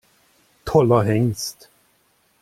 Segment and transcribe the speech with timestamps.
[0.65, 1.69] Toller Hengst!